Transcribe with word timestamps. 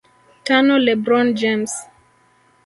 Tano 0.45 0.73
LeBron 0.85 1.27
James 1.39 1.73